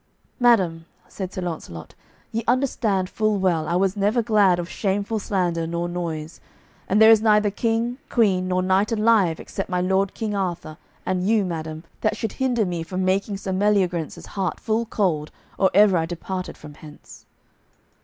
"Madam," 0.39 0.87
said 1.07 1.31
Sir 1.31 1.41
Launcelot, 1.43 1.93
"ye 2.31 2.43
understand 2.47 3.07
full 3.07 3.37
well 3.37 3.67
I 3.67 3.75
was 3.75 3.95
never 3.95 4.23
glad 4.23 4.57
of 4.57 4.67
shameful 4.67 5.19
slander 5.19 5.67
nor 5.67 5.87
noise; 5.87 6.41
and 6.89 6.99
there 6.99 7.11
is 7.11 7.21
neither 7.21 7.51
king, 7.51 7.99
queen, 8.09 8.47
nor 8.47 8.63
knight 8.63 8.91
alive 8.91 9.39
except 9.39 9.69
my 9.69 9.79
lord 9.79 10.15
King 10.15 10.33
Arthur 10.35 10.79
and 11.05 11.27
you, 11.29 11.45
madam, 11.45 11.83
that 11.99 12.17
should 12.17 12.31
hinder 12.31 12.65
me 12.65 12.81
from 12.81 13.05
making 13.05 13.37
Sir 13.37 13.51
Meliagrance's 13.51 14.25
heart 14.25 14.59
full 14.59 14.87
cold 14.87 15.29
or 15.59 15.69
ever 15.75 15.95
I 15.95 16.07
departed 16.07 16.57
from 16.57 16.73
hence." 16.73 17.27